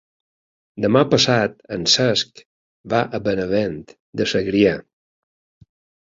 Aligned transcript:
Demà 0.83 1.01
passat 1.09 1.51
en 1.75 1.83
Cesc 1.95 2.41
va 2.93 3.01
a 3.17 3.19
Benavent 3.27 3.75
de 4.23 4.27
Segrià. 4.31 4.73